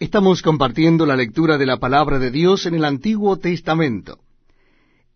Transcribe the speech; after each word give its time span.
Estamos 0.00 0.42
compartiendo 0.42 1.06
la 1.06 1.16
lectura 1.16 1.58
de 1.58 1.66
la 1.66 1.78
palabra 1.78 2.20
de 2.20 2.30
Dios 2.30 2.66
en 2.66 2.76
el 2.76 2.84
Antiguo 2.84 3.36
Testamento, 3.38 4.20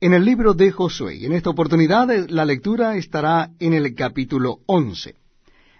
en 0.00 0.12
el 0.12 0.24
libro 0.24 0.54
de 0.54 0.72
Josué. 0.72 1.14
Y 1.14 1.26
en 1.26 1.34
esta 1.34 1.50
oportunidad 1.50 2.10
eh, 2.10 2.26
la 2.28 2.44
lectura 2.44 2.96
estará 2.96 3.50
en 3.60 3.74
el 3.74 3.94
capítulo 3.94 4.58
11. 4.66 5.14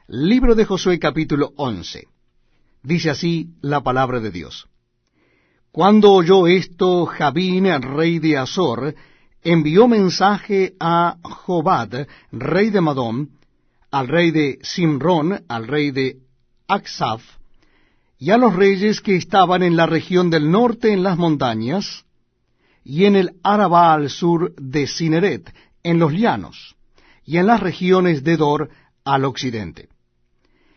Libro 0.07 0.55
de 0.55 0.65
Josué 0.65 1.01
capítulo 1.01 1.53
11. 1.57 2.07
Dice 2.85 3.11
así 3.11 3.49
la 3.61 3.81
palabra 3.81 4.21
de 4.21 4.31
Dios. 4.31 4.69
Cuando 5.73 6.13
oyó 6.13 6.47
esto, 6.47 7.05
Jabín, 7.07 7.65
rey 7.83 8.21
de 8.21 8.39
Azor, 8.39 8.95
envió 9.43 9.89
mensaje 9.89 10.75
a 10.79 11.17
Jobad, 11.25 12.07
rey 12.31 12.71
de 12.71 12.81
Madón, 12.81 13.31
al 13.91 14.07
rey 14.07 14.31
de 14.31 14.61
Simrón, 14.63 15.43
al 15.49 15.67
rey 15.67 15.91
de 15.91 16.19
Aksaf, 16.69 17.42
y 18.23 18.31
a 18.31 18.37
los 18.37 18.55
reyes 18.55 19.01
que 19.01 19.17
estaban 19.17 19.65
en 19.65 19.75
la 19.75 19.87
región 19.87 20.31
del 20.31 20.49
norte 20.49 20.93
en 20.93 21.03
las 21.03 21.19
montañas, 21.19 22.05
y 22.85 23.07
en 23.07 23.17
el 23.17 23.33
Arabá 23.43 23.95
al 23.95 24.11
sur 24.11 24.55
de 24.55 24.87
Cineret, 24.87 25.53
en 25.83 25.99
los 25.99 26.13
llanos, 26.13 26.77
y 27.25 27.39
en 27.39 27.49
las 27.49 27.59
regiones 27.59 28.23
de 28.23 28.37
Dor 28.37 28.71
al 29.05 29.25
occidente. 29.25 29.89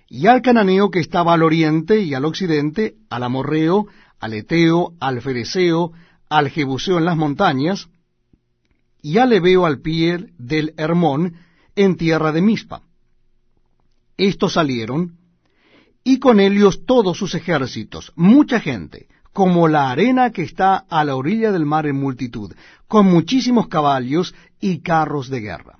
Y 0.09 0.25
al 0.25 0.41
cananeo 0.41 0.89
que 0.89 0.99
estaba 0.99 1.35
al 1.35 1.43
oriente 1.43 2.01
y 2.01 2.15
al 2.15 2.25
occidente, 2.25 2.95
al 3.11 3.21
amorreo, 3.21 3.85
al 4.19 4.33
eteo, 4.33 4.93
al 4.99 5.21
fereceo, 5.21 5.91
al 6.27 6.49
jebuseo 6.49 6.97
en 6.97 7.05
las 7.05 7.15
montañas, 7.15 7.89
y 9.03 9.19
al 9.19 9.31
ebeo 9.33 9.67
al 9.67 9.81
pie 9.81 10.31
del 10.39 10.73
Hermón, 10.77 11.35
en 11.75 11.95
tierra 11.95 12.31
de 12.31 12.41
Mispa. 12.41 12.81
Estos 14.17 14.53
salieron, 14.53 15.19
y 16.07 16.19
con 16.19 16.39
ellos 16.39 16.85
todos 16.85 17.17
sus 17.17 17.33
ejércitos, 17.33 18.13
mucha 18.15 18.59
gente, 18.59 19.07
como 19.33 19.67
la 19.67 19.89
arena 19.89 20.29
que 20.29 20.43
está 20.43 20.85
a 20.87 21.03
la 21.03 21.15
orilla 21.15 21.51
del 21.51 21.65
mar 21.65 21.87
en 21.87 21.99
multitud, 21.99 22.53
con 22.87 23.07
muchísimos 23.07 23.67
caballos 23.67 24.35
y 24.61 24.81
carros 24.81 25.29
de 25.29 25.41
guerra. 25.41 25.79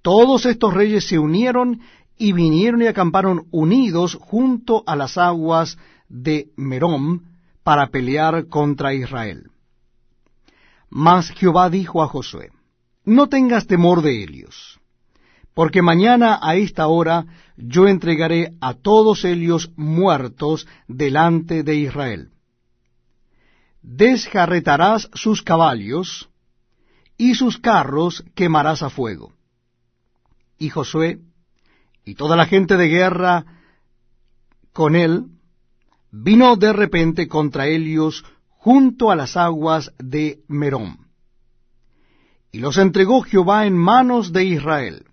Todos 0.00 0.46
estos 0.46 0.72
reyes 0.72 1.06
se 1.06 1.18
unieron 1.18 1.82
y 2.16 2.32
vinieron 2.32 2.80
y 2.80 2.86
acamparon 2.86 3.46
unidos 3.50 4.16
junto 4.18 4.82
a 4.86 4.96
las 4.96 5.18
aguas 5.18 5.76
de 6.08 6.48
Merom 6.56 7.20
para 7.62 7.88
pelear 7.88 8.48
contra 8.48 8.94
Israel. 8.94 9.50
Mas 10.88 11.28
Jehová 11.32 11.68
dijo 11.68 12.02
a 12.02 12.08
Josué, 12.08 12.50
No 13.04 13.28
tengas 13.28 13.66
temor 13.66 14.00
de 14.00 14.22
ellos 14.22 14.78
porque 15.58 15.82
mañana 15.82 16.38
a 16.40 16.54
esta 16.54 16.86
hora 16.86 17.26
yo 17.56 17.88
entregaré 17.88 18.52
a 18.60 18.74
todos 18.74 19.24
ellos 19.24 19.72
muertos 19.74 20.68
delante 20.86 21.64
de 21.64 21.74
Israel. 21.74 22.30
Desjarretarás 23.82 25.10
sus 25.14 25.42
caballos, 25.42 26.28
y 27.16 27.34
sus 27.34 27.58
carros 27.58 28.24
quemarás 28.36 28.84
a 28.84 28.88
fuego. 28.88 29.32
Y 30.60 30.68
Josué 30.68 31.18
y 32.04 32.14
toda 32.14 32.36
la 32.36 32.46
gente 32.46 32.76
de 32.76 32.86
guerra 32.86 33.44
con 34.72 34.94
él 34.94 35.24
vino 36.12 36.54
de 36.54 36.72
repente 36.72 37.26
contra 37.26 37.66
ellos 37.66 38.24
junto 38.46 39.10
a 39.10 39.16
las 39.16 39.36
aguas 39.36 39.92
de 39.98 40.38
Merón. 40.46 41.08
Y 42.52 42.60
los 42.60 42.78
entregó 42.78 43.22
Jehová 43.22 43.66
en 43.66 43.76
manos 43.76 44.32
de 44.32 44.44
Israel 44.44 45.07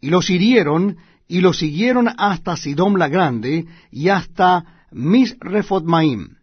y 0.00 0.10
los 0.10 0.30
hirieron 0.30 0.98
y 1.28 1.40
los 1.40 1.58
siguieron 1.58 2.08
hasta 2.16 2.56
Sidom 2.56 2.96
la 2.96 3.08
Grande 3.08 3.66
y 3.90 4.08
hasta 4.08 4.86
Misrefotmaim 4.90 6.36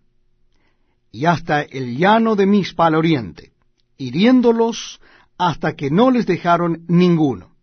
y 1.11 1.25
hasta 1.25 1.61
el 1.61 1.97
llano 1.97 2.35
de 2.35 2.45
Mispa 2.45 2.87
al 2.87 2.95
oriente, 2.95 3.51
hiriéndolos 3.97 4.99
hasta 5.37 5.75
que 5.75 5.89
no 5.89 6.11
les 6.11 6.25
dejaron 6.25 6.85
ninguno. 6.87 7.55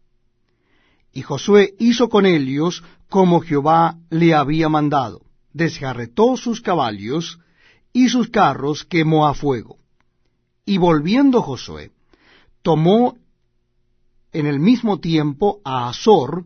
Y 1.12 1.22
Josué 1.22 1.75
hizo 1.78 2.09
con 2.09 2.26
ellos 2.26 2.82
como 3.09 3.41
Jehová 3.41 3.97
le 4.11 4.34
había 4.34 4.69
mandado, 4.69 5.22
desgarretó 5.53 6.37
sus 6.37 6.61
caballos 6.61 7.38
y 7.93 8.09
sus 8.09 8.28
carros 8.28 8.84
quemó 8.84 9.26
a 9.28 9.34
fuego. 9.34 9.78
Y 10.66 10.78
volviendo 10.78 11.43
Josué, 11.43 11.93
tomó 12.62 13.16
en 14.34 14.47
el 14.47 14.61
mismo 14.61 15.00
tiempo 15.00 15.61
a 15.65 15.89
Azor, 15.89 16.45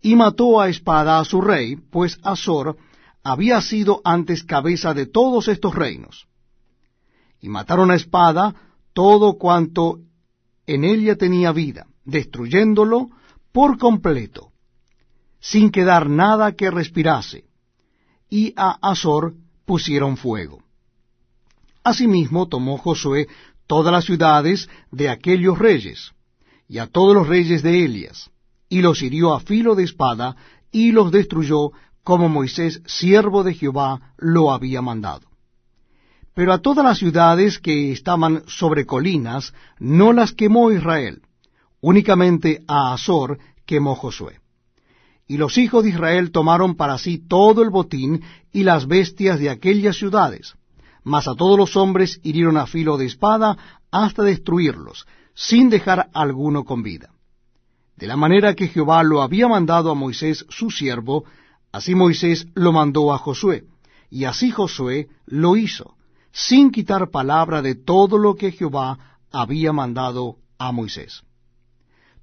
y 0.00 0.16
mató 0.16 0.60
a 0.60 0.68
espada 0.68 1.20
a 1.20 1.24
su 1.24 1.40
rey, 1.40 1.76
pues 1.76 2.18
Azor 2.22 2.76
había 3.22 3.60
sido 3.60 4.00
antes 4.04 4.42
cabeza 4.44 4.94
de 4.94 5.06
todos 5.06 5.48
estos 5.48 5.74
reinos. 5.74 6.26
Y 7.40 7.48
mataron 7.48 7.90
a 7.90 7.96
espada 7.96 8.54
todo 8.92 9.34
cuanto 9.34 10.00
en 10.66 10.84
ella 10.84 11.16
tenía 11.16 11.52
vida, 11.52 11.86
destruyéndolo 12.04 13.08
por 13.52 13.78
completo, 13.78 14.52
sin 15.40 15.70
quedar 15.70 16.08
nada 16.08 16.52
que 16.52 16.70
respirase, 16.70 17.44
y 18.30 18.54
a 18.56 18.78
Azor 18.90 19.34
pusieron 19.66 20.16
fuego. 20.16 20.62
Asimismo 21.84 22.48
tomó 22.48 22.78
Josué 22.78 23.28
todas 23.66 23.92
las 23.92 24.04
ciudades 24.04 24.68
de 24.90 25.10
aquellos 25.10 25.58
reyes, 25.58 26.12
y 26.68 26.78
a 26.78 26.86
todos 26.86 27.14
los 27.14 27.26
reyes 27.26 27.62
de 27.62 27.84
Elias, 27.84 28.30
y 28.68 28.82
los 28.82 29.02
hirió 29.02 29.34
a 29.34 29.40
filo 29.40 29.74
de 29.74 29.84
espada, 29.84 30.36
y 30.70 30.92
los 30.92 31.10
destruyó, 31.10 31.72
como 32.04 32.28
Moisés, 32.28 32.82
siervo 32.86 33.42
de 33.42 33.54
Jehová, 33.54 34.12
lo 34.18 34.52
había 34.52 34.82
mandado. 34.82 35.26
Pero 36.34 36.52
a 36.52 36.58
todas 36.58 36.84
las 36.84 36.98
ciudades 36.98 37.58
que 37.58 37.90
estaban 37.90 38.44
sobre 38.46 38.86
colinas, 38.86 39.54
no 39.78 40.12
las 40.12 40.32
quemó 40.32 40.70
Israel, 40.70 41.22
únicamente 41.80 42.62
a 42.68 42.92
Azor 42.92 43.38
quemó 43.66 43.94
Josué. 43.94 44.40
Y 45.26 45.36
los 45.36 45.58
hijos 45.58 45.84
de 45.84 45.90
Israel 45.90 46.30
tomaron 46.30 46.76
para 46.76 46.96
sí 46.98 47.18
todo 47.18 47.62
el 47.62 47.70
botín 47.70 48.22
y 48.52 48.62
las 48.62 48.86
bestias 48.86 49.38
de 49.40 49.50
aquellas 49.50 49.96
ciudades, 49.96 50.54
mas 51.02 51.28
a 51.28 51.34
todos 51.34 51.58
los 51.58 51.76
hombres 51.76 52.20
hirieron 52.22 52.56
a 52.56 52.66
filo 52.66 52.96
de 52.96 53.06
espada 53.06 53.56
hasta 53.90 54.22
destruirlos, 54.22 55.06
sin 55.38 55.70
dejar 55.70 56.10
alguno 56.14 56.64
con 56.64 56.82
vida. 56.82 57.10
De 57.96 58.08
la 58.08 58.16
manera 58.16 58.54
que 58.54 58.66
Jehová 58.66 59.04
lo 59.04 59.22
había 59.22 59.46
mandado 59.46 59.92
a 59.92 59.94
Moisés 59.94 60.44
su 60.48 60.68
siervo, 60.68 61.26
así 61.70 61.94
Moisés 61.94 62.48
lo 62.54 62.72
mandó 62.72 63.12
a 63.12 63.18
Josué, 63.18 63.62
y 64.10 64.24
así 64.24 64.50
Josué 64.50 65.06
lo 65.26 65.56
hizo, 65.56 65.94
sin 66.32 66.72
quitar 66.72 67.10
palabra 67.10 67.62
de 67.62 67.76
todo 67.76 68.18
lo 68.18 68.34
que 68.34 68.50
Jehová 68.50 69.20
había 69.30 69.72
mandado 69.72 70.38
a 70.58 70.72
Moisés. 70.72 71.22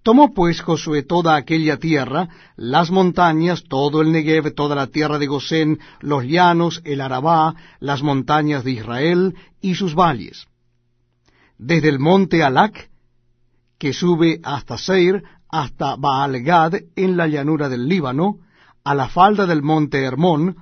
Tomó 0.03 0.33
pues 0.33 0.59
Josué 0.59 1.03
toda 1.03 1.37
aquella 1.37 1.77
tierra, 1.77 2.27
las 2.57 2.91
montañas, 2.91 3.63
todo 3.63 4.01
el 4.01 4.11
Negev, 4.11 4.53
toda 4.53 4.75
la 4.75 4.87
tierra 4.87 5.19
de 5.19 5.27
Gosén, 5.27 5.79
los 6.01 6.25
llanos, 6.25 6.81
el 6.83 6.99
Arabá, 6.99 7.55
las 7.79 8.03
montañas 8.03 8.65
de 8.65 8.71
Israel 8.71 9.35
y 9.61 9.75
sus 9.75 9.95
valles. 9.95 10.47
Desde 11.57 11.87
el 11.87 11.99
monte 11.99 12.43
Alac, 12.43 12.89
que 13.85 13.93
sube 13.93 14.39
hasta 14.41 14.79
Seir, 14.79 15.21
hasta 15.47 15.95
Baalgad, 15.95 16.73
en 16.95 17.17
la 17.17 17.27
llanura 17.27 17.69
del 17.69 17.87
Líbano, 17.87 18.39
a 18.83 18.95
la 18.95 19.09
falda 19.09 19.45
del 19.45 19.61
monte 19.61 20.01
Hermón, 20.01 20.57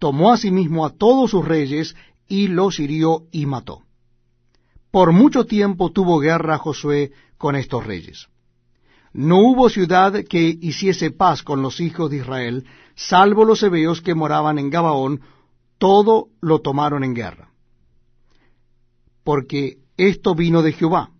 tomó 0.00 0.32
asimismo 0.32 0.84
a 0.84 0.90
todos 0.90 1.30
sus 1.30 1.44
reyes, 1.44 1.94
y 2.26 2.48
los 2.48 2.80
hirió 2.80 3.26
y 3.30 3.46
mató. 3.46 3.82
Por 4.90 5.12
mucho 5.12 5.44
tiempo 5.44 5.92
tuvo 5.92 6.18
guerra 6.18 6.58
Josué 6.58 7.12
con 7.38 7.54
estos 7.54 7.86
reyes. 7.86 8.26
No 9.12 9.38
hubo 9.38 9.70
ciudad 9.70 10.24
que 10.28 10.58
hiciese 10.60 11.12
paz 11.12 11.44
con 11.44 11.62
los 11.62 11.78
hijos 11.78 12.10
de 12.10 12.16
Israel, 12.16 12.66
salvo 12.96 13.44
los 13.44 13.62
hebeos 13.62 14.02
que 14.02 14.16
moraban 14.16 14.58
en 14.58 14.68
Gabaón, 14.68 15.20
todo 15.78 16.26
lo 16.40 16.58
tomaron 16.58 17.04
en 17.04 17.14
guerra. 17.14 17.50
Porque 19.22 19.78
esto 19.96 20.34
vino 20.34 20.60
de 20.62 20.72
Jehová, 20.72 21.13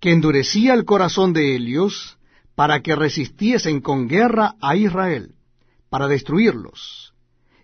que 0.00 0.12
endurecía 0.12 0.74
el 0.74 0.84
corazón 0.84 1.32
de 1.32 1.56
ellos 1.56 2.18
para 2.54 2.80
que 2.82 2.96
resistiesen 2.96 3.80
con 3.80 4.08
guerra 4.08 4.54
a 4.60 4.76
Israel, 4.76 5.34
para 5.90 6.08
destruirlos, 6.08 7.14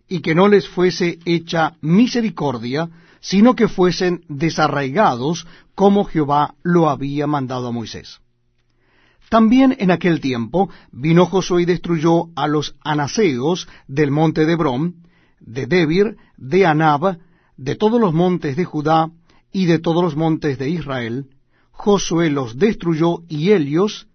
y 0.08 0.20
que 0.20 0.34
no 0.34 0.48
les 0.48 0.68
fuese 0.68 1.18
hecha 1.24 1.76
misericordia, 1.80 2.90
sino 3.20 3.56
que 3.56 3.68
fuesen 3.68 4.24
desarraigados 4.28 5.46
como 5.74 6.04
Jehová 6.04 6.54
lo 6.62 6.90
había 6.90 7.26
mandado 7.26 7.68
a 7.68 7.72
Moisés. 7.72 8.20
También 9.30 9.74
en 9.78 9.90
aquel 9.90 10.20
tiempo 10.20 10.68
vino 10.92 11.26
Josué 11.26 11.62
y 11.62 11.64
destruyó 11.64 12.28
a 12.36 12.46
los 12.46 12.76
anaseos 12.84 13.66
del 13.88 14.10
monte 14.10 14.44
de 14.44 14.54
Brom, 14.54 14.94
de 15.40 15.66
Debir, 15.66 16.16
de 16.36 16.66
Anab, 16.66 17.18
de 17.56 17.74
todos 17.74 18.00
los 18.00 18.12
montes 18.12 18.56
de 18.56 18.64
Judá 18.64 19.10
y 19.52 19.66
de 19.66 19.78
todos 19.78 20.02
los 20.02 20.16
montes 20.16 20.58
de 20.58 20.68
Israel, 20.68 21.26
Josué 21.76 22.30
los 22.30 22.56
destruyó 22.56 23.18
y 23.28 23.52
ellos, 23.52 24.06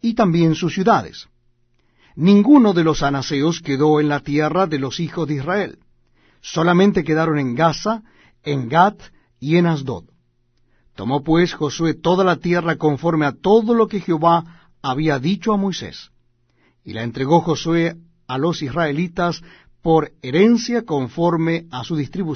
y 0.00 0.14
también 0.14 0.54
sus 0.54 0.74
ciudades. 0.74 1.28
Ninguno 2.14 2.72
de 2.74 2.84
los 2.84 3.02
anaseos 3.02 3.60
quedó 3.60 4.00
en 4.00 4.08
la 4.08 4.20
tierra 4.20 4.66
de 4.66 4.78
los 4.78 5.00
hijos 5.00 5.26
de 5.26 5.34
Israel. 5.34 5.78
solamente 6.40 7.04
quedaron 7.04 7.38
en 7.38 7.54
Gaza, 7.54 8.02
en 8.42 8.68
Gat 8.68 9.00
y 9.40 9.56
en 9.56 9.66
Asdod. 9.66 10.04
Tomó 10.94 11.24
pues 11.24 11.54
Josué 11.54 11.94
toda 11.94 12.22
la 12.22 12.36
tierra 12.36 12.76
conforme 12.76 13.24
a 13.24 13.32
todo 13.32 13.74
lo 13.74 13.88
que 13.88 14.00
Jehová 14.00 14.70
había 14.82 15.18
dicho 15.18 15.54
a 15.54 15.56
Moisés, 15.56 16.10
y 16.84 16.92
la 16.92 17.02
entregó 17.02 17.40
Josué 17.40 17.96
a 18.28 18.36
los 18.36 18.60
israelitas 18.60 19.40
por 19.82 20.12
herencia 20.20 20.84
conforme 20.84 21.66
a 21.70 21.82
su 21.82 21.96
distribución 21.96 22.34